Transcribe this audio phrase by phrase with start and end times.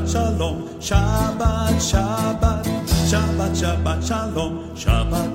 [0.00, 2.64] Shabbat Shalom, Shabbat, Shabbat,
[3.10, 5.29] Shabbat, Shabbat Shalom, Shabbat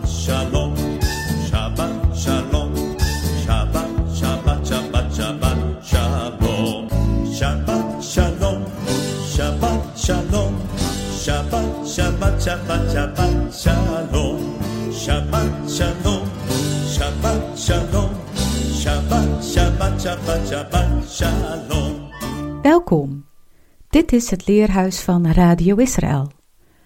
[24.06, 26.32] Dit is het leerhuis van Radio Israël.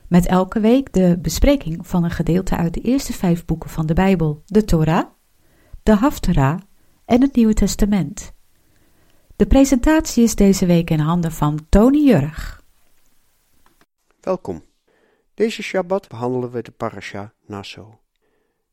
[0.08, 3.94] Met elke week de bespreking van een gedeelte uit de eerste vijf boeken van de
[3.94, 5.10] Bijbel, de Torah,
[5.84, 6.60] de Haftarah
[7.06, 8.34] en het Nieuwe Testament.
[9.36, 12.64] De presentatie is deze week in handen van Tony Jurg.
[14.22, 14.64] Welkom.
[15.34, 18.00] Deze Shabbat behandelen we de parasha Naso.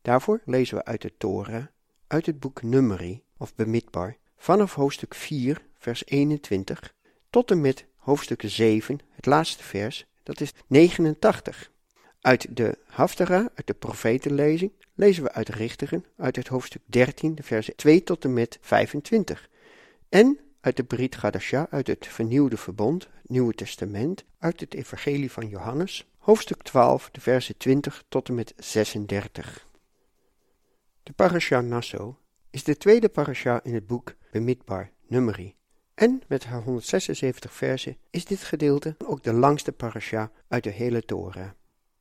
[0.03, 1.65] Daarvoor lezen we uit de Torah,
[2.07, 6.95] uit het boek Numeri of Bemidbar, vanaf hoofdstuk 4, vers 21
[7.31, 11.71] tot en met hoofdstuk 7, het laatste vers, dat is 89.
[12.21, 17.43] Uit de Haftara, uit de profetenlezing, lezen we uit Richteren, uit het hoofdstuk 13, de
[17.43, 19.49] versen 2 tot en met 25.
[20.09, 25.33] En uit de Brit Gadasha, uit het vernieuwde verbond, het Nieuwe Testament, uit het Evangelie
[25.33, 29.67] van Johannes, hoofdstuk 12, de versen 20 tot en met 36.
[31.03, 32.19] De parasha Nasso
[32.51, 35.57] is de tweede parasha in het boek Bemidbar, Numeri.
[35.97, 41.05] En met haar 176 versen is dit gedeelte ook de langste parasha uit de hele
[41.05, 41.51] Torah.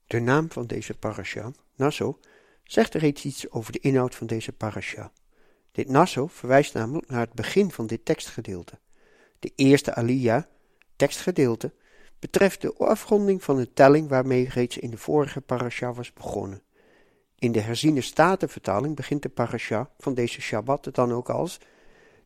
[0.07, 2.19] De naam van deze parasha, Nasso,
[2.63, 5.11] zegt reeds iets over de inhoud van deze parasha.
[5.71, 8.79] Dit Nasso verwijst namelijk naar het begin van dit tekstgedeelte.
[9.39, 10.43] De eerste Aliyah,
[10.95, 11.73] tekstgedeelte,
[12.19, 16.61] betreft de afronding van een telling waarmee reeds in de vorige parasha was begonnen.
[17.35, 21.59] In de herziene statenvertaling begint de parasha van deze Shabbat dan ook als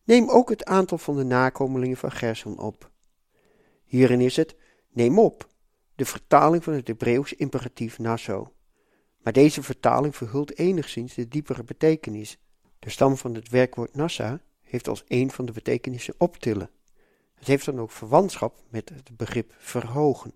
[0.09, 2.91] Neem ook het aantal van de nakomelingen van Gerson op.
[3.85, 4.55] Hierin is het
[4.91, 5.47] neem op,
[5.95, 8.53] de vertaling van het Hebreeuws imperatief naso.
[9.17, 12.37] Maar deze vertaling verhult enigszins de diepere betekenis.
[12.79, 16.69] De stam van het werkwoord nassa heeft als een van de betekenissen optillen.
[17.33, 20.33] Het heeft dan ook verwantschap met het begrip verhogen.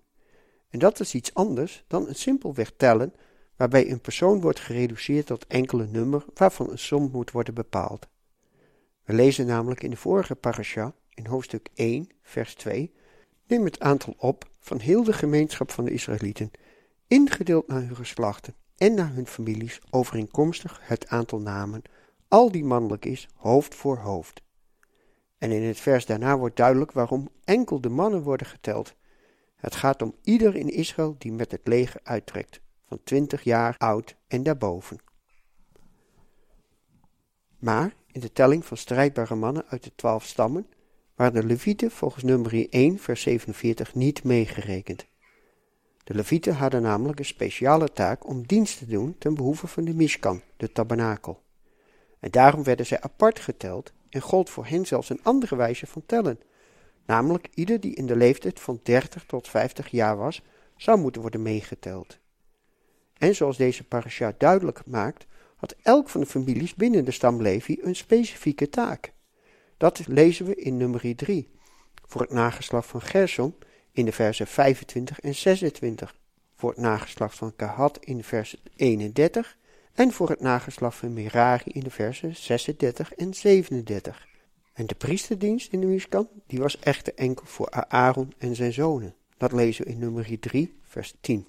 [0.68, 3.14] En dat is iets anders dan een simpelweg tellen,
[3.56, 8.12] waarbij een persoon wordt gereduceerd tot enkele nummer waarvan een som moet worden bepaald.
[9.04, 12.94] We lezen namelijk in de vorige parasha, in hoofdstuk 1, vers 2,
[13.46, 16.50] neem het aantal op van heel de gemeenschap van de Israëlieten,
[17.06, 21.82] ingedeeld naar hun geslachten en naar hun families, overeenkomstig het aantal namen,
[22.28, 24.42] al die mannelijk is, hoofd voor hoofd.
[25.38, 28.94] En in het vers daarna wordt duidelijk waarom enkel de mannen worden geteld.
[29.56, 34.16] Het gaat om ieder in Israël die met het leger uittrekt, van twintig jaar oud
[34.26, 34.98] en daarboven.
[37.58, 40.66] Maar in de telling van strijdbare mannen uit de twaalf stammen
[41.14, 45.06] waren de Levieten volgens nummer 1 vers 47 niet meegerekend.
[46.04, 49.94] De Levieten hadden namelijk een speciale taak om dienst te doen ten behoeve van de
[49.94, 51.42] Mishkan, de tabernakel.
[52.20, 56.02] En daarom werden zij apart geteld en gold voor hen zelfs een andere wijze van
[56.06, 56.40] tellen.
[57.06, 60.42] Namelijk ieder die in de leeftijd van 30 tot 50 jaar was,
[60.76, 62.18] zou moeten worden meegeteld.
[63.18, 67.78] En zoals deze parasha duidelijk maakt, had elk van de families binnen de stam Levi
[67.82, 69.12] een specifieke taak.
[69.76, 71.48] Dat lezen we in nummer 3,
[72.06, 73.54] voor het nageslacht van Gerson
[73.92, 76.14] in de versen 25 en 26,
[76.56, 79.56] voor het nageslacht van Kahat in de versen 31
[79.94, 84.26] en voor het nageslacht van Merari in de versen 36 en 37.
[84.72, 89.14] En de priesterdienst in de Mishkan, die was echter enkel voor Aaron en zijn zonen.
[89.36, 91.46] Dat lezen we in nummer 3, vers 10.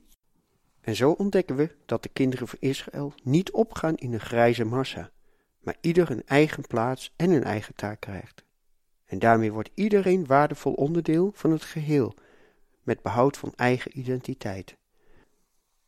[0.86, 5.12] En zo ontdekken we dat de kinderen van Israël niet opgaan in een grijze massa,
[5.60, 8.44] maar ieder een eigen plaats en een eigen taak krijgt.
[9.06, 12.14] En daarmee wordt iedereen waardevol onderdeel van het geheel,
[12.84, 14.78] met behoud van eigen identiteit.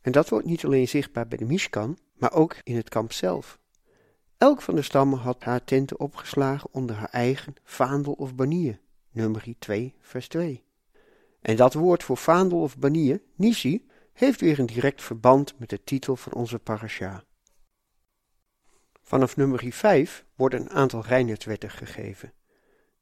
[0.01, 3.59] En dat wordt niet alleen zichtbaar bij de Mishkan, maar ook in het kamp zelf.
[4.37, 8.79] Elk van de stammen had haar tenten opgeslagen onder haar eigen vaandel of banier,
[9.11, 10.63] nummer 2, vers 2.
[11.41, 13.85] En dat woord voor vaandel of banier, nisi,
[14.17, 17.23] heeft weer een direct verband met de titel van onze parasha.
[19.01, 22.33] Vanaf nummer 5 worden een aantal reinheidswetten gegeven.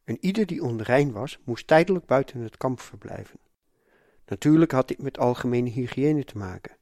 [0.03, 3.39] En ieder die onrein was, moest tijdelijk buiten het kamp verblijven.
[4.25, 6.77] Natuurlijk had dit met algemene hygiëne te maken.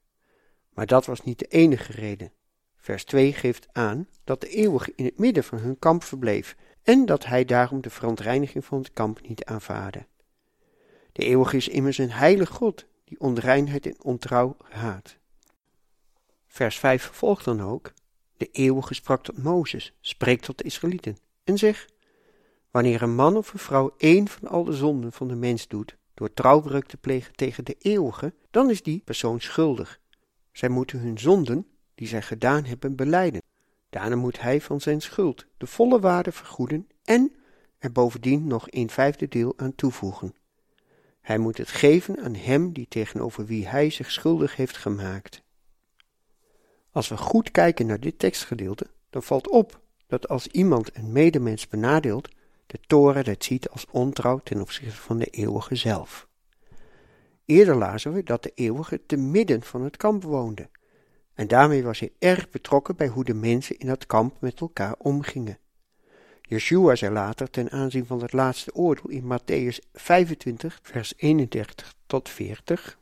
[0.69, 2.31] Maar dat was niet de enige reden.
[2.75, 7.05] Vers 2 geeft aan dat de eeuwige in het midden van hun kamp verbleef en
[7.05, 10.05] dat hij daarom de verontreiniging van het kamp niet aanvaarde.
[11.11, 15.17] De eeuwige is immers een heilig God die onreinheid en ontrouw haat.
[16.47, 17.93] Vers 5 vervolgt dan ook:
[18.37, 21.87] De eeuwige sprak tot Mozes, spreekt tot de Israëlieten, en zeg:
[22.71, 25.97] Wanneer een man of een vrouw één van al de zonden van de mens doet,
[26.13, 29.99] door trouwbreuk te plegen tegen de eeuwige, dan is die persoon schuldig.
[30.51, 33.41] Zij moeten hun zonden, die zij gedaan hebben, beleiden.
[33.89, 37.35] Daarna moet hij van zijn schuld de volle waarde vergoeden en
[37.79, 40.35] er bovendien nog een vijfde deel aan toevoegen.
[41.23, 45.43] Hij moet het geven aan hem die tegenover wie hij zich schuldig heeft gemaakt.
[46.91, 51.67] Als we goed kijken naar dit tekstgedeelte, dan valt op dat als iemand een medemens
[51.67, 52.29] benadeelt,
[52.65, 56.27] de toren dat ziet als ontrouw ten opzichte van de eeuwige zelf.
[57.45, 60.69] Eerder lazen we dat de eeuwige te midden van het kamp woonde,
[61.33, 64.95] en daarmee was hij erg betrokken bij hoe de mensen in dat kamp met elkaar
[64.97, 65.57] omgingen.
[66.53, 72.29] Yeshua zei later ten aanzien van het laatste oordeel in Matthäus 25, vers 31 tot
[72.29, 72.97] 40,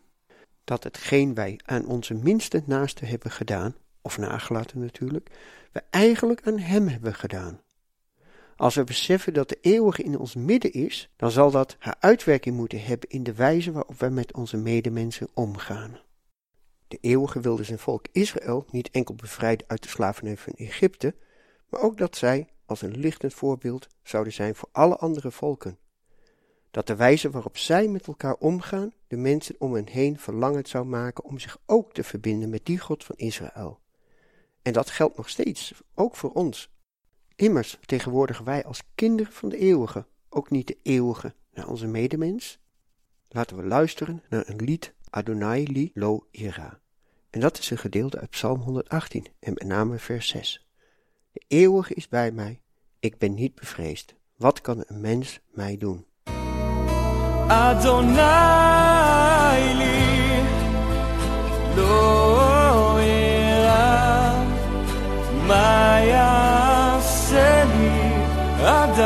[0.63, 5.29] dat hetgeen wij aan onze minste naaste hebben gedaan, of nagelaten natuurlijk,
[5.71, 7.61] we eigenlijk aan hem hebben gedaan.
[8.55, 12.55] Als we beseffen dat de eeuwige in ons midden is, dan zal dat haar uitwerking
[12.55, 15.99] moeten hebben in de wijze waarop wij met onze medemensen omgaan.
[16.87, 21.15] De eeuwige wilde zijn volk Israël niet enkel bevrijden uit de slavernij van Egypte,
[21.69, 25.77] maar ook dat zij als een lichtend voorbeeld zouden zijn voor alle andere volken.
[26.71, 30.85] Dat de wijze waarop zij met elkaar omgaan, de mensen om hen heen verlangend zou
[30.85, 33.79] maken om zich ook te verbinden met die God van Israël.
[34.61, 36.71] En dat geldt nog steeds, ook voor ons.
[37.35, 42.59] Immers tegenwoordigen wij als kinderen van de eeuwige, ook niet de eeuwige, naar onze medemens.
[43.27, 46.79] Laten we luisteren naar een lied Adonai li lo ira.
[47.29, 50.70] En dat is een gedeelte uit Psalm 118 en met name vers 6.
[51.31, 52.61] De eeuwige is bij mij,
[52.99, 54.15] ik ben niet bevreesd.
[54.35, 56.05] Wat kan een mens mij doen?
[57.47, 58.13] Adonai
[59.77, 60.41] li
[61.75, 64.45] lo ira
[65.47, 66.99] Maya
[68.63, 69.01] Adam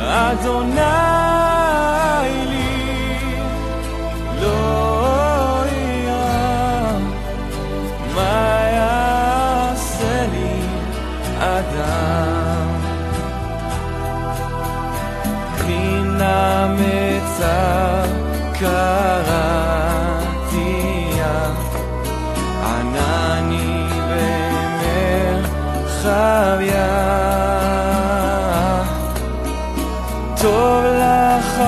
[0.00, 0.81] Adonai
[26.01, 26.87] במרחביה
[30.41, 31.61] טוב לך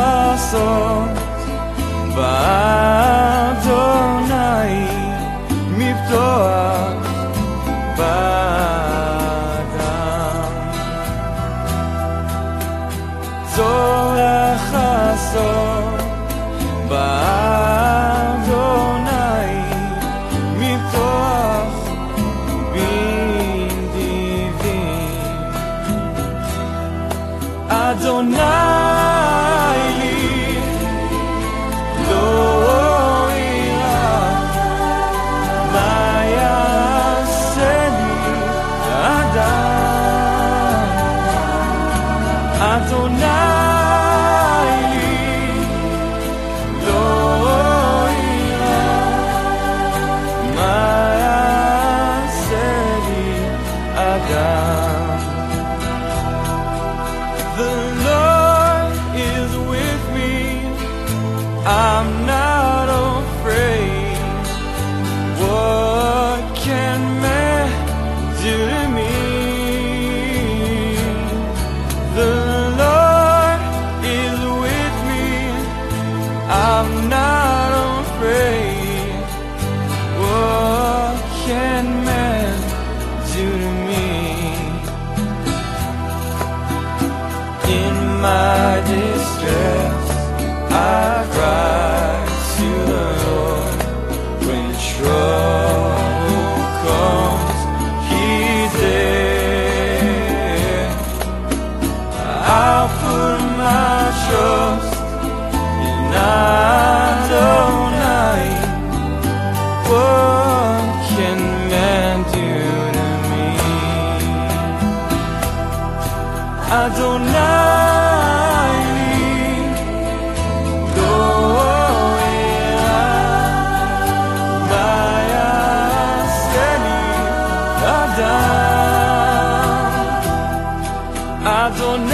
[131.47, 132.14] Adonai,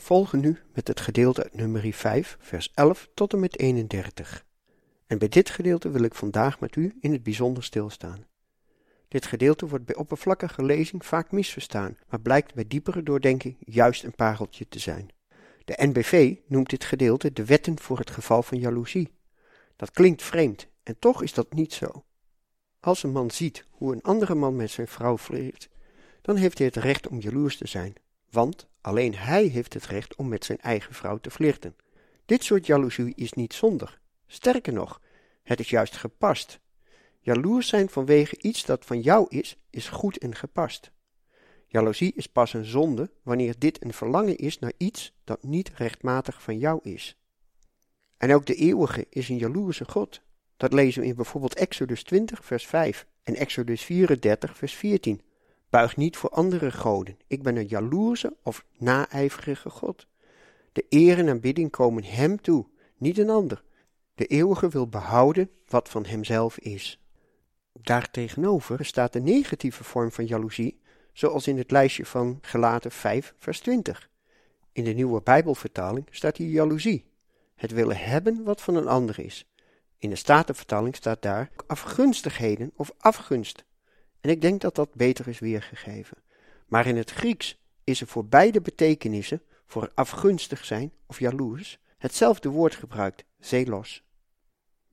[0.00, 4.44] vervolgen nu met het gedeelte uit nummer 5, vers 11 tot en met 31.
[5.06, 8.26] En bij dit gedeelte wil ik vandaag met u in het bijzonder stilstaan.
[9.08, 14.14] Dit gedeelte wordt bij oppervlakkige lezing vaak misverstaan, maar blijkt bij diepere doordenking juist een
[14.14, 15.08] pareltje te zijn.
[15.64, 19.12] De NBV noemt dit gedeelte de wetten voor het geval van jaloezie.
[19.76, 22.04] Dat klinkt vreemd, en toch is dat niet zo.
[22.80, 25.68] Als een man ziet hoe een andere man met zijn vrouw flirt,
[26.22, 27.94] dan heeft hij het recht om jaloers te zijn,
[28.30, 31.76] want alleen hij heeft het recht om met zijn eigen vrouw te flirten.
[32.24, 34.00] Dit soort jaloezie is niet zondig.
[34.26, 35.00] Sterker nog,
[35.42, 36.60] het is juist gepast.
[37.20, 40.90] Jaloers zijn vanwege iets dat van jou is, is goed en gepast.
[41.66, 46.42] Jaloezie is pas een zonde wanneer dit een verlangen is naar iets dat niet rechtmatig
[46.42, 47.18] van jou is.
[48.16, 50.20] En ook de eeuwige is een jaloerse God.
[50.56, 55.20] Dat lezen we in bijvoorbeeld Exodus 20, vers 5 en Exodus 34, vers 14.
[55.74, 57.18] Buig niet voor andere goden.
[57.26, 60.06] Ik ben een jaloerse of naijverige God.
[60.72, 62.66] De eer en aanbidding komen hem toe,
[62.96, 63.62] niet een ander.
[64.14, 67.00] De eeuwige wil behouden wat van hemzelf is.
[67.72, 70.80] Daartegenover staat de negatieve vorm van jaloezie,
[71.12, 74.10] zoals in het lijstje van Gelaten 5, vers 20.
[74.72, 77.04] In de nieuwe Bijbelvertaling staat hier jaloezie,
[77.54, 79.48] het willen hebben wat van een ander is.
[79.98, 83.64] In de Statenvertaling staat daar afgunstigheden of afgunst.
[84.24, 86.16] En ik denk dat dat beter is weergegeven.
[86.66, 92.48] Maar in het Grieks is er voor beide betekenissen, voor afgunstig zijn of jaloers, hetzelfde
[92.48, 94.02] woord gebruikt, zelos.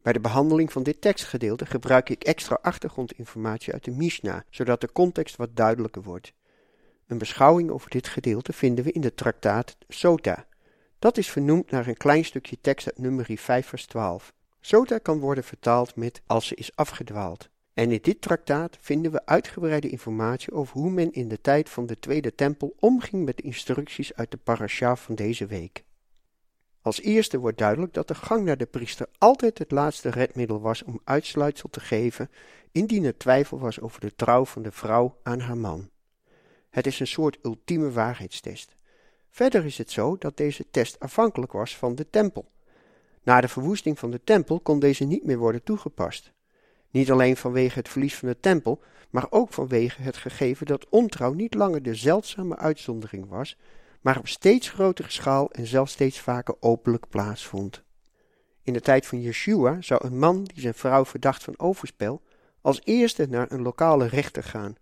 [0.01, 4.91] Bij de behandeling van dit tekstgedeelte gebruik ik extra achtergrondinformatie uit de Mishnah, zodat de
[4.91, 6.33] context wat duidelijker wordt.
[7.07, 10.45] Een beschouwing over dit gedeelte vinden we in de traktaat Sota.
[10.99, 14.33] Dat is vernoemd naar een klein stukje tekst uit nummer 5 vers 12.
[14.61, 17.50] Sota kan worden vertaald met als ze is afgedwaald.
[17.73, 21.85] En in dit traktaat vinden we uitgebreide informatie over hoe men in de tijd van
[21.85, 25.83] de Tweede Tempel omging met de instructies uit de parasha van deze week.
[26.81, 30.83] Als eerste wordt duidelijk dat de gang naar de priester altijd het laatste redmiddel was
[30.83, 32.29] om uitsluitsel te geven
[32.71, 35.89] indien er twijfel was over de trouw van de vrouw aan haar man.
[36.69, 38.75] Het is een soort ultieme waarheidstest.
[39.29, 42.51] Verder is het zo dat deze test afhankelijk was van de tempel.
[43.23, 46.31] Na de verwoesting van de tempel kon deze niet meer worden toegepast.
[46.91, 51.33] Niet alleen vanwege het verlies van de tempel, maar ook vanwege het gegeven dat ontrouw
[51.33, 53.57] niet langer de zeldzame uitzondering was,
[54.01, 57.83] maar op steeds grotere schaal en zelfs steeds vaker openlijk plaatsvond.
[58.63, 62.21] In de tijd van Yeshua zou een man die zijn vrouw verdacht van overspel
[62.61, 64.75] als eerste naar een lokale rechter gaan.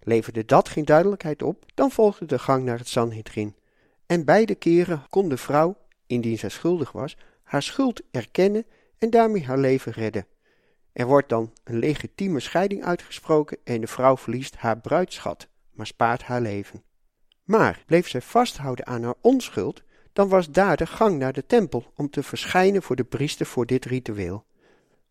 [0.00, 3.54] Leverde dat geen duidelijkheid op, dan volgde de gang naar het Sanhedrin.
[4.06, 8.66] En beide keren kon de vrouw, indien zij schuldig was, haar schuld erkennen
[8.98, 10.26] en daarmee haar leven redden.
[10.94, 16.22] Er wordt dan een legitieme scheiding uitgesproken en de vrouw verliest haar bruidschat, maar spaart
[16.22, 16.82] haar leven.
[17.44, 19.82] Maar bleef zij vasthouden aan haar onschuld,
[20.12, 23.66] dan was daar de gang naar de tempel om te verschijnen voor de priester voor
[23.66, 24.44] dit ritueel.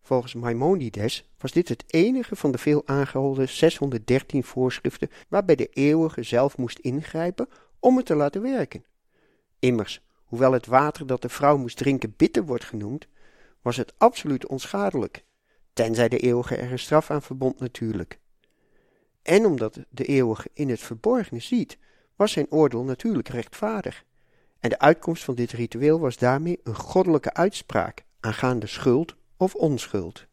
[0.02, 6.22] Volgens Maimonides was dit het enige van de veel aangeholde 613 voorschriften waarbij de eeuwige
[6.22, 7.48] zelf moest ingrijpen
[7.78, 8.84] om het te laten werken.
[9.58, 13.06] Immers, hoewel het water dat de vrouw moest drinken bitter wordt genoemd,
[13.62, 15.24] was het absoluut onschadelijk,
[15.74, 18.18] tenzij de eeuwige er een straf aan verbond natuurlijk.
[19.22, 21.78] En omdat de eeuwige in het verborgene ziet,
[22.16, 24.04] was zijn oordeel natuurlijk rechtvaardig.
[24.60, 30.26] En de uitkomst van dit ritueel was daarmee een goddelijke uitspraak aangaande schuld of onschuld.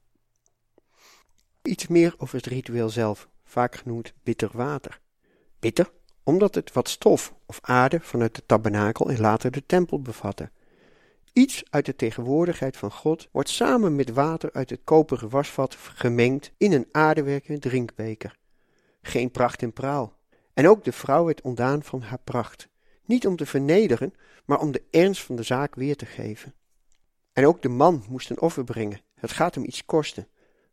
[1.62, 5.00] Iets meer over het ritueel zelf, vaak genoemd bitter water.
[5.60, 5.92] Bitter
[6.24, 10.52] omdat het wat stof of aarde vanuit de tabernakel en later de tempel bevatte.
[11.34, 16.52] Iets uit de tegenwoordigheid van God wordt samen met water uit het koperen wasvat gemengd
[16.58, 18.38] in een aardewerken drinkbeker.
[19.02, 20.18] Geen pracht en praal.
[20.54, 22.70] En ook de vrouw werd ontdaan van haar pracht,
[23.06, 24.14] niet om te vernederen,
[24.46, 26.54] maar om de ernst van de zaak weer te geven.
[27.34, 30.28] En ook de man moest een offer brengen, het gaat hem iets kosten.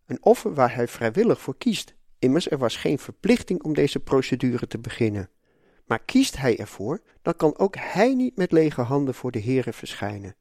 [0.07, 4.67] Een offer waar hij vrijwillig voor kiest, immers er was geen verplichting om deze procedure
[4.67, 5.31] te beginnen.
[5.87, 9.73] Maar kiest hij ervoor, dan kan ook hij niet met lege handen voor de Heere
[9.73, 10.37] verschijnen.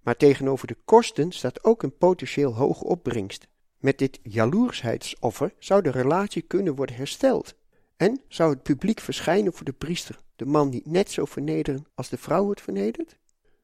[0.00, 3.48] Maar tegenover de kosten staat ook een potentieel hoge opbrengst.
[3.78, 7.54] Met dit jaloersheidsoffer zou de relatie kunnen worden hersteld.
[7.96, 12.08] En zou het publiek verschijnen voor de priester, de man niet net zo vernederen als
[12.08, 13.16] de vrouw wordt vernederd?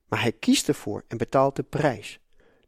[0.08, 2.20] Maar hij kiest ervoor en betaalt de prijs.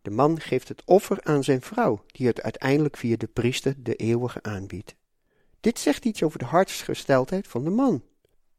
[0.02, 3.94] De man geeft het offer aan zijn vrouw, die het uiteindelijk via de priester de
[3.94, 4.94] eeuwige aanbiedt.
[5.60, 8.02] Dit zegt iets over de hartsgesteldheid van de man.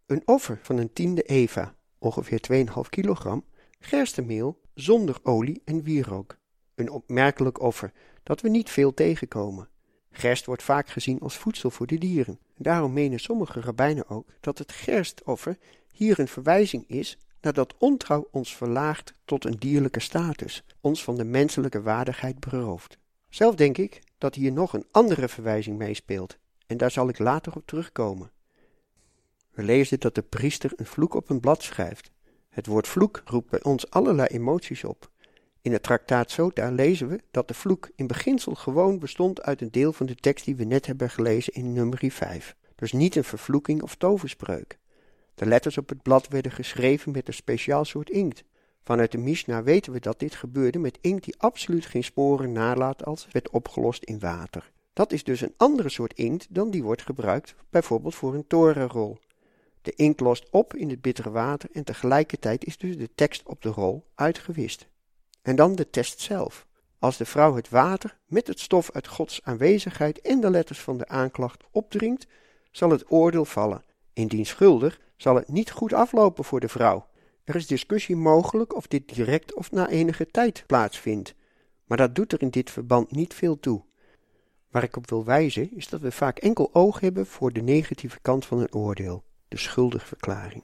[0.05, 3.45] Een offer van een tiende eva, ongeveer 2,5 kilogram,
[3.79, 6.38] gerstemeel zonder olie en wierook.
[6.75, 7.91] Een opmerkelijk offer
[8.24, 9.69] dat we niet veel tegenkomen.
[10.12, 12.39] Gerst wordt vaak gezien als voedsel voor de dieren.
[12.57, 15.57] Daarom menen sommige rabbijnen ook dat het gerstoffer
[15.91, 21.24] hier een verwijzing is nadat ontrouw ons verlaagt tot een dierlijke status, ons van de
[21.24, 22.98] menselijke waardigheid berooft.
[23.29, 27.55] Zelf denk ik dat hier nog een andere verwijzing meespeelt, en daar zal ik later
[27.55, 28.31] op terugkomen.
[29.51, 32.12] We lezen dat de priester een vloek op een blad schrijft.
[32.50, 35.10] Het woord vloek roept bij ons allerlei emoties op.
[35.62, 39.72] In het traktaat Sota lezen we dat de vloek in beginsel gewoon bestond uit een
[39.72, 42.56] deel van de tekst die we net hebben gelezen in nummer 5.
[42.75, 44.79] Dus niet een vervloeking of toverspreuk.
[45.36, 48.44] De letters op het blad werden geschreven met een speciaal soort inkt.
[48.84, 53.06] Vanuit de Mishnah weten we dat dit gebeurde met inkt die absoluut geen sporen nalaat
[53.06, 54.72] als het werd opgelost in water.
[54.94, 59.20] Dat is dus een andere soort inkt dan die wordt gebruikt bijvoorbeeld voor een torenrol.
[59.81, 63.62] De inkt lost op in het bittere water en tegelijkertijd is dus de tekst op
[63.62, 64.88] de rol uitgewist.
[65.41, 66.67] En dan de test zelf.
[67.00, 70.98] Als de vrouw het water met het stof uit Gods aanwezigheid en de letters van
[70.98, 72.27] de aanklacht opdringt,
[72.71, 73.83] zal het oordeel vallen.
[74.13, 77.07] Indien schuldig, zal het niet goed aflopen voor de vrouw.
[77.43, 81.36] Er is discussie mogelijk of dit direct of na enige tijd plaatsvindt,
[81.86, 83.83] maar dat doet er in dit verband niet veel toe.
[84.69, 88.19] Waar ik op wil wijzen is dat we vaak enkel oog hebben voor de negatieve
[88.21, 90.63] kant van een oordeel, de schuldigverklaring.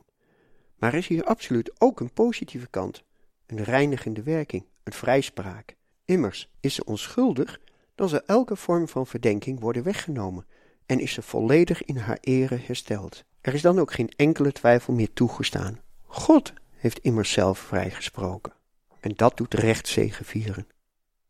[0.75, 3.03] Maar er is hier absoluut ook een positieve kant,
[3.45, 5.75] een reinigende werking, een vrijspraak.
[6.05, 7.59] Immers, is ze onschuldig,
[7.95, 10.45] dan zal elke vorm van verdenking worden weggenomen
[10.85, 13.23] en is ze volledig in haar ere hersteld.
[13.41, 15.79] Er is dan ook geen enkele twijfel meer toegestaan.
[16.03, 18.53] God heeft immers zelf vrijgesproken.
[18.99, 20.67] En dat doet recht zegevieren.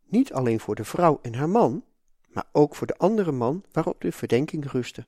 [0.06, 1.84] Niet alleen voor de vrouw en haar man,
[2.28, 5.08] maar ook voor de andere man waarop de verdenking rustte.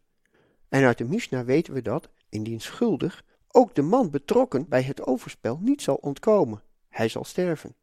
[0.69, 5.05] En uit de Mishnah weten we dat, indien schuldig, ook de man betrokken bij het
[5.05, 6.61] overspel niet zal ontkomen.
[6.89, 7.75] Hij zal sterven.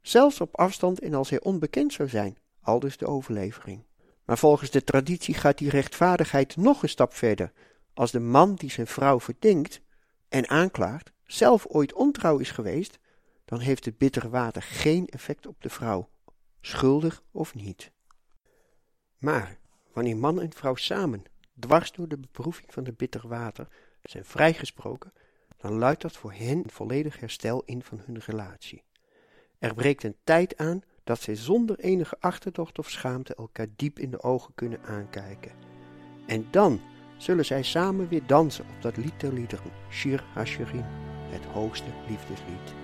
[0.00, 3.84] Zelfs op afstand en als hij onbekend zou zijn, aldus de overlevering.
[4.24, 7.52] Maar volgens de traditie gaat die rechtvaardigheid nog een stap verder.
[7.94, 9.80] Als de man die zijn vrouw verdenkt
[10.28, 12.98] en aanklaagt, zelf ooit ontrouw is geweest,
[13.44, 16.08] dan heeft het bittere water geen effect op de vrouw,
[16.60, 17.92] schuldig of niet.
[19.18, 19.58] Maar
[19.92, 21.24] wanneer man en vrouw samen,
[21.60, 23.68] dwars door de beproeving van het bittere water,
[24.02, 25.12] zijn vrijgesproken,
[25.56, 28.82] dan luidt dat voor hen een volledig herstel in van hun relatie.
[29.58, 34.10] Er breekt een tijd aan dat zij zonder enige achterdocht of schaamte elkaar diep in
[34.10, 35.52] de ogen kunnen aankijken.
[36.26, 36.80] En dan
[37.16, 40.84] zullen zij samen weer dansen op dat lied der liederen, Shir HaShirim,
[41.30, 42.81] het hoogste liefdeslied.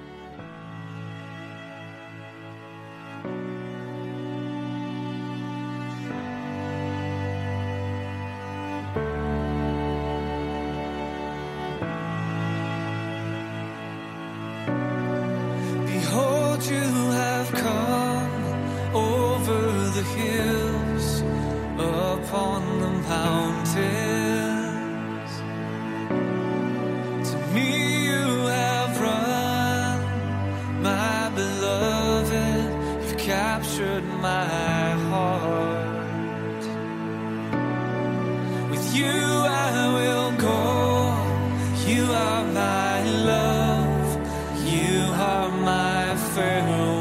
[46.40, 46.97] and.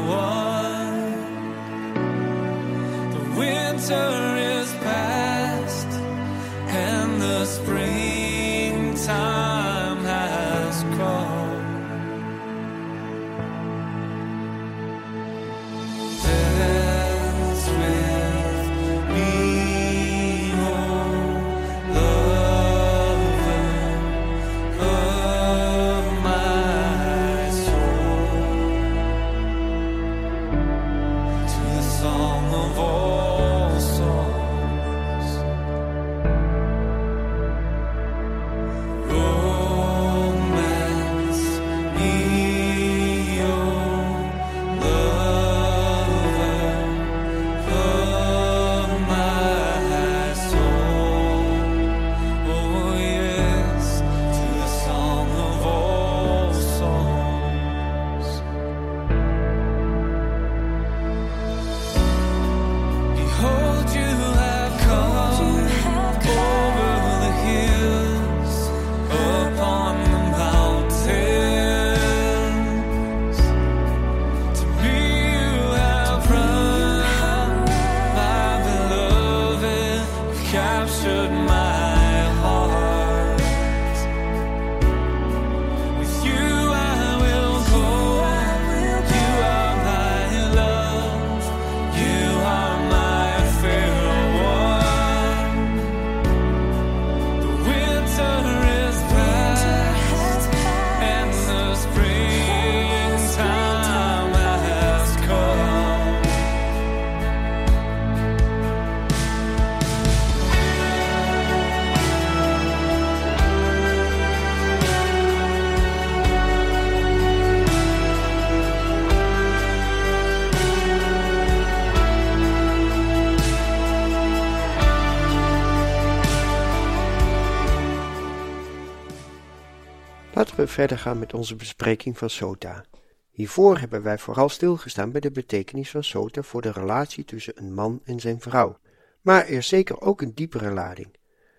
[130.78, 132.84] Verder gaan met onze bespreking van Sota.
[133.30, 137.74] Hiervoor hebben wij vooral stilgestaan bij de betekenis van Sota voor de relatie tussen een
[137.74, 138.78] man en zijn vrouw.
[139.22, 141.08] Maar er is zeker ook een diepere lading.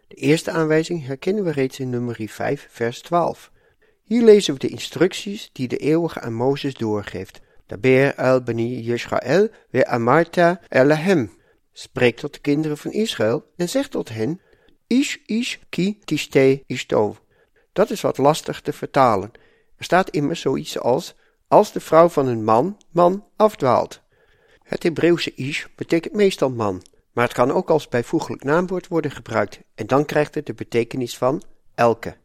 [0.07, 3.51] De eerste aanwijzing herkennen we reeds in nummer 5, vers 12.
[4.03, 7.39] Hier lezen we de instructies die de eeuwige aan Mozes doorgeeft.
[7.65, 11.31] Daber el bani Yisrael we amarta elahem.
[11.71, 14.41] Spreek tot de kinderen van Israël en zeg tot hen,
[14.87, 17.21] Ish ish ki tiste istov.
[17.79, 19.31] Dat is wat lastig te vertalen.
[19.77, 21.15] Er staat immers zoiets als,
[21.47, 24.01] als de vrouw van een man, man afdwaalt.
[24.63, 29.59] Het Hebreeuwse ish betekent meestal man, maar het kan ook als bijvoeglijk naamwoord worden gebruikt
[29.75, 31.43] en dan krijgt het de betekenis van
[31.75, 32.17] elke.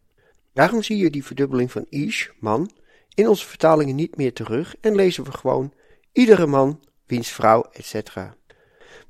[0.52, 2.70] Daarom zie je die verdubbeling van ish, man,
[3.14, 5.72] in onze vertalingen niet meer terug en lezen we gewoon
[6.12, 8.16] iedere man, wiens vrouw, etc.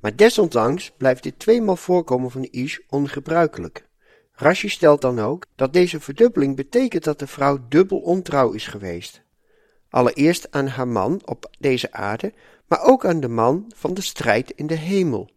[0.00, 3.86] Maar desondanks blijft dit tweemaal voorkomen van ish ongebruikelijk.
[4.36, 9.22] Rashi stelt dan ook dat deze verdubbeling betekent dat de vrouw dubbel ontrouw is geweest.
[9.90, 12.32] Allereerst aan haar man op deze aarde,
[12.66, 15.30] maar ook aan de man van de strijd in de hemel.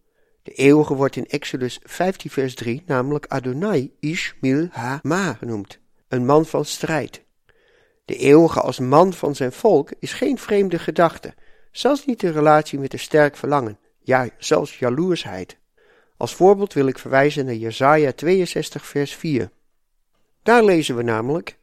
[0.43, 6.45] De eeuwige wordt in Exodus 15 vers 3 namelijk Adonai Ishmil Ha-Ma genoemd, een man
[6.45, 7.23] van strijd.
[8.05, 11.33] De eeuwige als man van zijn volk is geen vreemde gedachte,
[11.71, 15.57] zelfs niet in relatie met een sterk verlangen, ja, zelfs jaloersheid.
[16.17, 19.51] Als voorbeeld wil ik verwijzen naar Jesaja 62 vers 4.
[20.43, 21.57] Daar lezen we namelijk,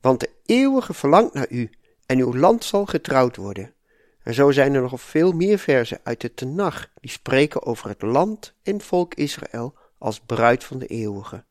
[0.00, 1.70] want de eeuwige verlangt naar u
[2.06, 3.74] en uw land zal getrouwd worden.
[4.22, 8.02] En zo zijn er nog veel meer verzen uit de Tenach die spreken over het
[8.02, 11.44] land en volk Israël als bruid van de eeuwige.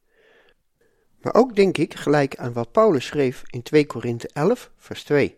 [1.22, 5.38] Maar ook denk ik gelijk aan wat Paulus schreef in 2 Korinthe 11 vers 2.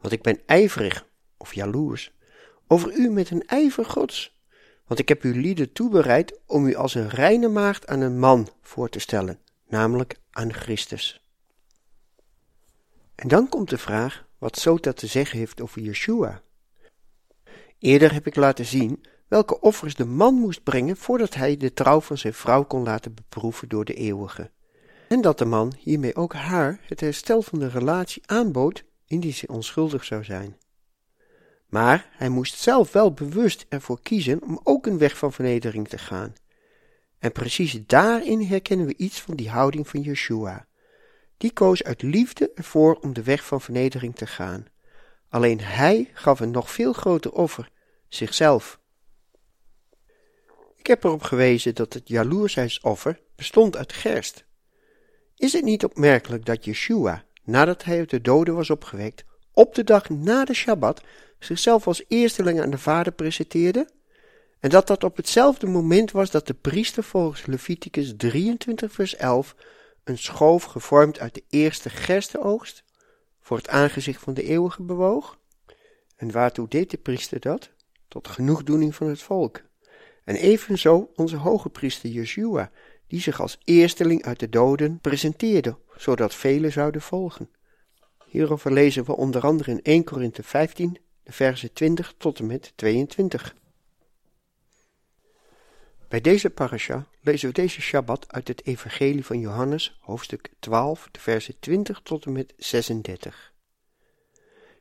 [0.00, 2.12] Want ik ben ijverig of jaloers
[2.66, 4.37] over u met een ijver gods
[4.88, 8.48] want ik heb uw lieden toebereid om u als een reine maagd aan een man
[8.62, 11.24] voor te stellen, namelijk aan Christus.
[13.14, 16.42] En dan komt de vraag wat Sota te zeggen heeft over Yeshua.
[17.78, 22.00] Eerder heb ik laten zien welke offers de man moest brengen voordat hij de trouw
[22.00, 24.50] van zijn vrouw kon laten beproeven door de eeuwige.
[25.08, 29.46] En dat de man hiermee ook haar het herstel van de relatie aanbood indien ze
[29.46, 30.56] onschuldig zou zijn.
[31.68, 35.98] Maar hij moest zelf wel bewust ervoor kiezen om ook een weg van vernedering te
[35.98, 36.34] gaan.
[37.18, 40.66] En precies daarin herkennen we iets van die houding van Yeshua.
[41.36, 44.66] Die koos uit liefde ervoor om de weg van vernedering te gaan.
[45.28, 47.70] Alleen hij gaf een nog veel groter offer,
[48.08, 48.80] zichzelf.
[50.76, 54.44] Ik heb erop gewezen dat het jaloersheidsoffer bestond uit gerst.
[55.36, 59.84] Is het niet opmerkelijk dat Yeshua, nadat hij uit de doden was opgewekt, op de
[59.84, 61.02] dag na de Shabbat
[61.38, 63.88] zichzelf als eersteling aan de Vader presenteerde,
[64.60, 69.54] en dat dat op hetzelfde moment was dat de priester volgens Leviticus 23 vers 11
[70.04, 72.84] een schoof gevormd uit de eerste gerstenoogst
[73.40, 75.38] voor het aangezicht van de eeuwige bewoog?
[76.16, 77.70] En waartoe deed de priester dat?
[78.08, 79.60] Tot genoegdoening van het volk.
[80.24, 82.70] En evenzo onze hoge priester Yeshua,
[83.06, 87.50] die zich als eersteling uit de doden presenteerde, zodat velen zouden volgen.
[88.26, 90.98] Hierover lezen we onder andere in 1 Korinthe 15,
[91.28, 93.54] de versen 20 tot en met 22.
[96.08, 101.20] Bij deze parasha lezen we deze Shabbat uit het Evangelie van Johannes, hoofdstuk 12, de
[101.20, 103.52] versen 20 tot en met 36.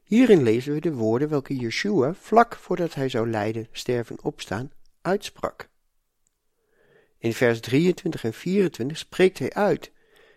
[0.03, 5.69] Hierin lezen we de woorden welke Yeshua vlak voordat hij zou lijden, sterven, opstaan, uitsprak.
[7.17, 9.91] In vers 23 en 24 spreekt hij uit: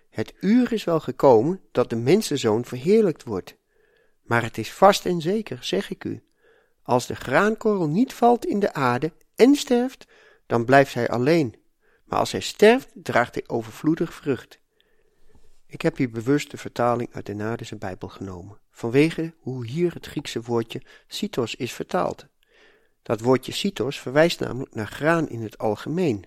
[0.09, 3.59] Het uur is wel gekomen dat de mensenzoon verheerlijkt wordt.
[4.31, 6.23] Maar het is vast en zeker, zeg ik u,
[6.83, 10.07] als de graankorrel niet valt in de aarde en sterft,
[10.47, 11.57] dan blijft hij alleen.
[12.05, 14.61] Maar als hij sterft, draagt hij overvloedig vrucht.
[15.67, 20.07] Ik heb hier bewust de vertaling uit de Nadense Bijbel genomen, vanwege hoe hier het
[20.07, 22.27] Griekse woordje cytos is vertaald.
[23.03, 26.27] Dat woordje cytos verwijst namelijk naar graan in het algemeen.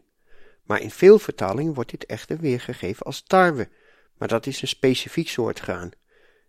[0.64, 3.70] Maar in veel vertalingen wordt dit echter weergegeven als tarwe,
[4.18, 5.92] maar dat is een specifiek soort graan.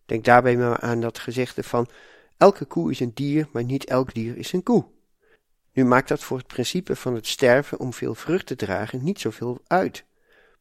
[0.07, 1.89] Denk daarbij maar aan dat gezegde van
[2.37, 4.85] elke koe is een dier, maar niet elk dier is een koe.
[5.73, 9.21] Nu maakt dat voor het principe van het sterven om veel vrucht te dragen niet
[9.21, 10.05] zoveel uit.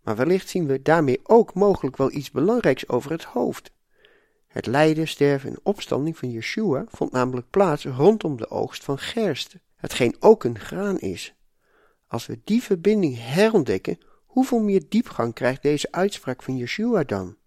[0.03, 3.71] Maar wellicht zien we daarmee ook mogelijk wel iets belangrijks over het hoofd.
[4.47, 9.56] Het lijden, sterven en opstanding van Yeshua vond namelijk plaats rondom de oogst van gerst,
[9.75, 11.36] hetgeen ook een graan is.
[12.08, 17.38] Als we die verbinding herontdekken, hoeveel meer diepgang krijgt deze uitspraak van Yeshua dan?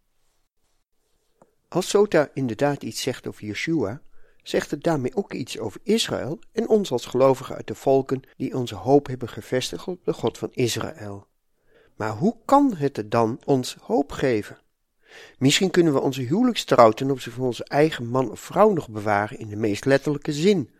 [1.68, 4.00] Als Sota inderdaad iets zegt over Yeshua,
[4.42, 8.56] zegt het daarmee ook iets over Israël en ons als gelovigen uit de volken die
[8.56, 11.26] onze hoop hebben gevestigd op de God van Israël.
[11.96, 14.58] Maar hoe kan het dan ons hoop geven?
[15.38, 19.38] Misschien kunnen we onze huwelijkstrouw ten opzichte van onze eigen man of vrouw nog bewaren
[19.38, 20.70] in de meest letterlijke zin.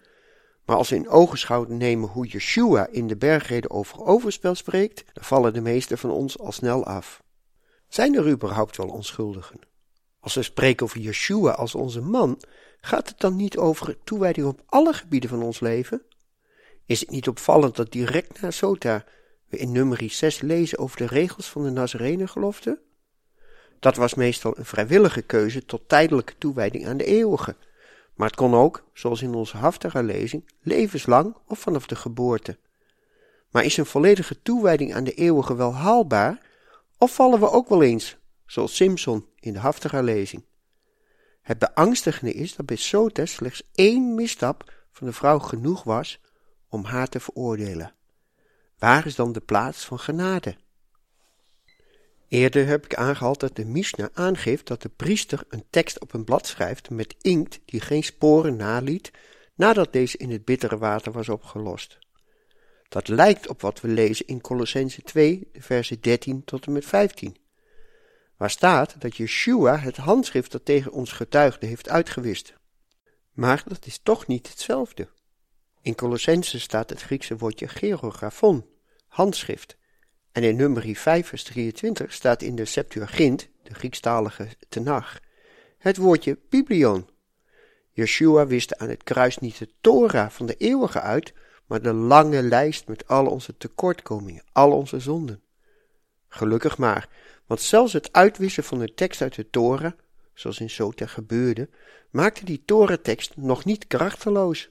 [0.64, 5.24] Maar als we in ogenschouw nemen hoe Yeshua in de bergreden over overspel spreekt, dan
[5.24, 7.22] vallen de meesten van ons al snel af.
[7.88, 9.60] Zijn er überhaupt wel onschuldigen?
[10.26, 12.40] Als we spreken over Yeshua als onze man,
[12.80, 16.02] gaat het dan niet over toewijding op alle gebieden van ons leven?
[16.86, 19.04] Is het niet opvallend dat direct na Sota
[19.48, 22.80] we in nummer 6 lezen over de regels van de Nazarenengelofte?
[23.80, 27.56] Dat was meestal een vrijwillige keuze tot tijdelijke toewijding aan de eeuwige.
[28.14, 32.58] Maar het kon ook, zoals in onze Haftara-lezing, levenslang of vanaf de geboorte.
[33.50, 36.40] Maar is een volledige toewijding aan de eeuwige wel haalbaar?
[36.98, 40.44] Of vallen we ook wel eens, zoals Simpson in de Haftara-lezing?
[41.42, 46.20] Het beangstigende is dat bij Sotes slechts één misstap van de vrouw genoeg was
[46.68, 47.94] om haar te veroordelen.
[48.78, 50.56] Waar is dan de plaats van genade?
[52.28, 56.24] Eerder heb ik aangehaald dat de Mishnah aangeeft dat de priester een tekst op een
[56.24, 59.10] blad schrijft met inkt die geen sporen naliet
[59.54, 61.98] nadat deze in het bittere water was opgelost.
[62.88, 67.36] Dat lijkt op wat we lezen in Colossense 2, versen 13 tot en met 15,
[68.36, 72.54] waar staat dat Yeshua het handschrift dat tegen ons getuigde heeft uitgewist.
[73.32, 75.08] Maar dat is toch niet hetzelfde.
[75.82, 78.66] In Colossense staat het Griekse woordje gerografon,
[79.06, 79.76] handschrift,
[80.32, 85.20] en in nummer 5 vers 23 staat in de Septuagint, de Griekstalige Tenach,
[85.78, 87.08] het woordje biblion.
[87.92, 91.32] Yeshua wist aan het kruis niet de Torah van de eeuwige uit,
[91.66, 95.42] maar de lange lijst met al onze tekortkomingen, al onze zonden.
[96.28, 97.08] Gelukkig maar,
[97.46, 99.92] want zelfs het uitwissen van de tekst uit de Torah,
[100.34, 101.68] zoals in Sota gebeurde,
[102.10, 104.70] maakte die Torah-tekst nog niet krachteloos.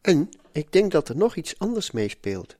[0.00, 2.56] En ik denk dat er nog iets anders meespeelt.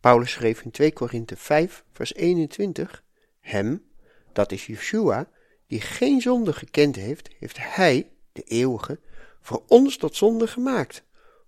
[0.00, 3.02] Paulus schreef in 2 Korinthe 5, vers 21:
[3.40, 3.84] Hem,
[4.32, 5.28] dat is Yeshua,
[5.66, 9.00] die geen zonde gekend heeft, heeft Hij, de eeuwige,
[9.40, 11.04] voor ons tot zonde gemaakt,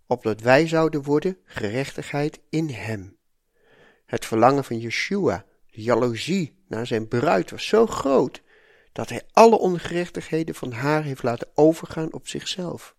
[0.07, 3.17] opdat wij zouden worden gerechtigheid in Hem.
[4.07, 8.43] Het verlangen van Yeshua, de jaloezie naar zijn bruid, was zo groot
[8.93, 12.95] dat hij alle ongerechtigheden van haar heeft laten overgaan op zichzelf.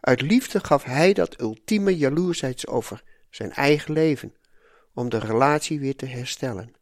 [0.00, 4.34] Uit liefde gaf hij dat ultieme jaloersheidsover, zijn eigen leven,
[4.94, 6.72] om de relatie weer te herstellen.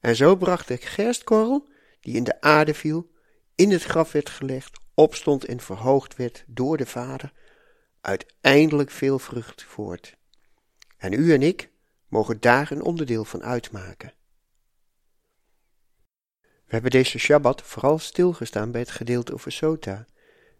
[0.00, 1.68] En zo bracht de gerstkorrel,
[2.00, 3.10] die in de aarde viel,
[3.54, 7.32] in het graf werd gelegd, opstond en verhoogd werd door de Vader,
[8.00, 10.16] uiteindelijk veel vrucht voort.
[10.96, 11.70] En u en ik
[12.08, 14.12] mogen daar een onderdeel van uitmaken.
[16.74, 20.06] We hebben deze Shabbat vooral stilgestaan bij het gedeelte over Sota.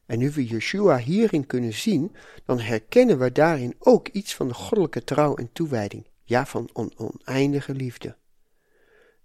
[0.07, 4.55] En nu we Yeshua hierin kunnen zien, dan herkennen we daarin ook iets van de
[4.55, 8.17] goddelijke trouw en toewijding ja van on oneindige liefde.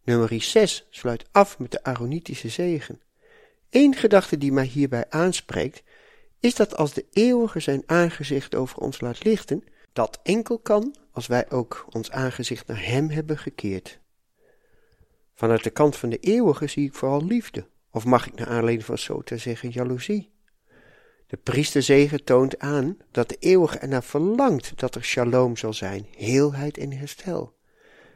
[0.04, 3.02] Nummer 6 sluit af met de Aaronitische zegen.
[3.70, 5.84] Eén gedachte die mij hierbij aanspreekt,
[6.40, 11.28] is dat als de eeuwige zijn aangezicht over ons laat lichten, dat enkel kan als
[11.28, 14.00] wij ook ons aangezicht naar hem hebben gekeerd.
[15.40, 18.86] Vanuit de kant van de eeuwige zie ik vooral liefde, of mag ik naar aanleiding
[18.86, 20.32] van Sota zeggen jaloezie.
[21.28, 26.78] De priesterzegen toont aan dat de eeuwige ernaar verlangt dat er shalom zal zijn, heelheid
[26.78, 27.56] en herstel.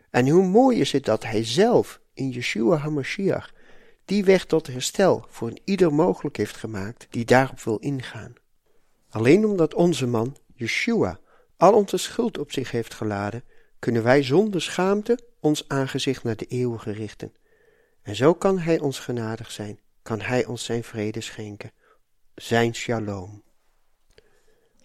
[0.10, 3.54] En hoe mooi is het dat hij zelf in Yeshua HaMashiach
[4.06, 8.34] die weg tot herstel voor een ieder mogelijk heeft gemaakt die daarop wil ingaan.
[9.10, 11.20] Alleen omdat onze man, Yeshua,
[11.58, 13.44] al onze schuld op zich heeft geladen,
[13.84, 17.34] kunnen wij zonder schaamte ons aangezicht naar de eeuwige richten.
[18.02, 21.72] En zo kan hij ons genadig zijn, kan hij ons zijn vrede schenken
[22.36, 23.44] zijn shalom.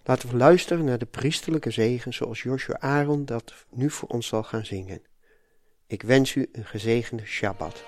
[0.03, 4.43] Laten we luisteren naar de priesterlijke zegen zoals Joshua Aaron dat nu voor ons zal
[4.43, 5.01] gaan zingen.
[5.87, 7.83] Ik wens u een gezegende Shabbat.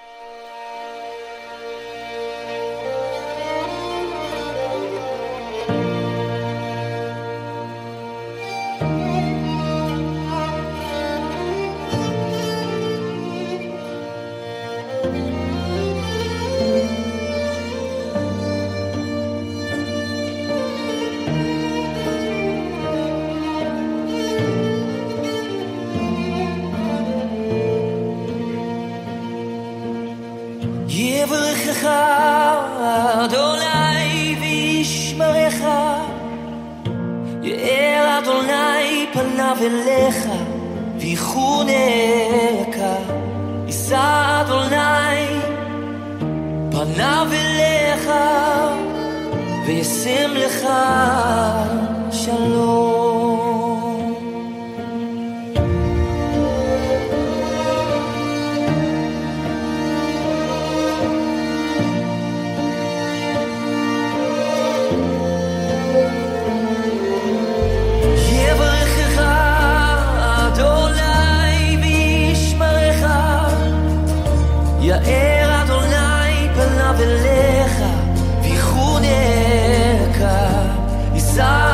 [81.41, 81.70] side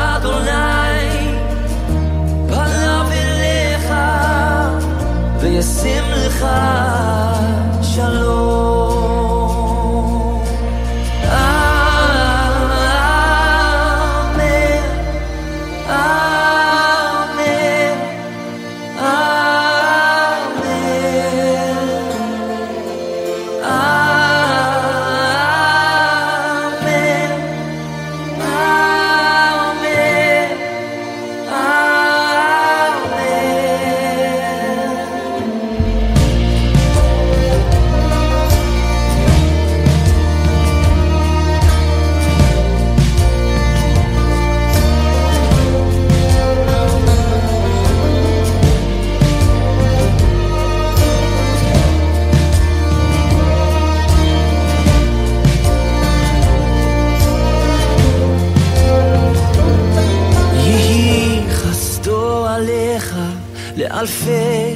[64.00, 64.74] אלפי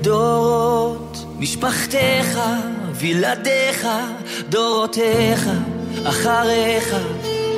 [0.00, 2.38] דורות, משפחתך,
[2.94, 3.86] וילדיך,
[4.48, 5.48] דורותיך,
[6.04, 6.96] אחריך,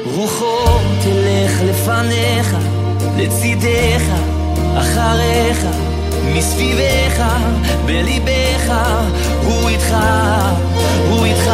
[0.04, 2.56] רוחו תלך לפניך,
[3.16, 4.02] לצידך,
[4.78, 5.66] אחריך,
[6.34, 7.22] מסביבך,
[7.86, 8.72] בליבך,
[9.44, 9.96] הוא איתך,
[11.10, 11.50] הוא איתך,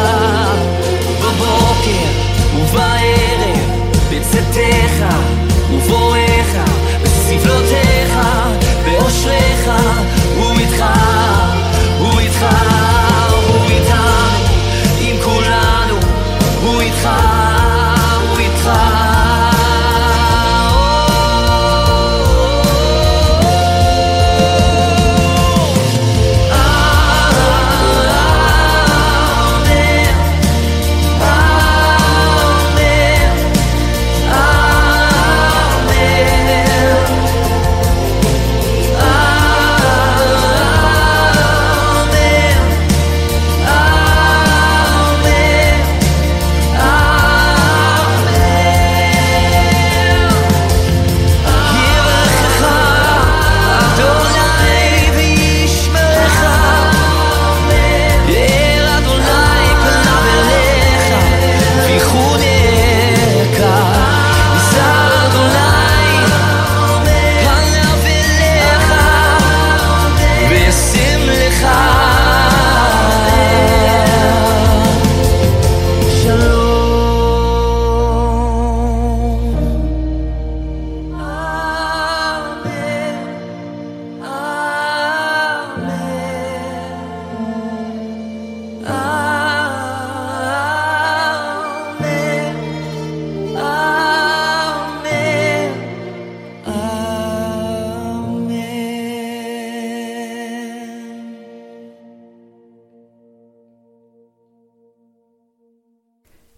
[1.21, 2.05] בבוקר
[2.55, 3.59] ובערב,
[4.11, 5.05] בצאתך
[5.71, 6.55] ובואך,
[7.03, 8.17] בסבלותיך,
[8.85, 9.69] באושריך,
[10.37, 10.85] הוא איתך,
[11.99, 13.65] הוא הוא
[14.99, 15.99] עם כולנו,
[16.63, 17.09] הוא איתך,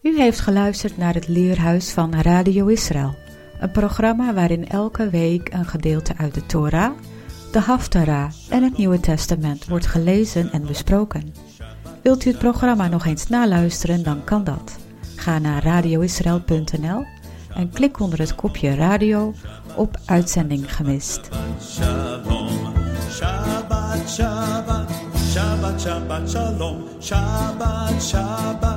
[0.02, 3.16] U heeft geluisterd naar het Leerhuis van Radio Israël,
[3.60, 6.91] een programma waarin elke week een gedeelte uit de Torah,
[7.52, 11.34] de Haftarah en het Nieuwe Testament wordt gelezen en besproken.
[12.02, 14.78] Wilt u het programma nog eens naluisteren, dan kan dat.
[15.16, 17.06] Ga naar radioisrael.nl
[17.54, 19.34] en klik onder het kopje radio
[19.76, 21.30] op uitzending gemist.
[21.62, 22.52] Shabbat,
[24.10, 24.91] Shabbat, Shabbat,
[25.82, 28.76] Shabbat, Shalom, Shabbat, Shabbat,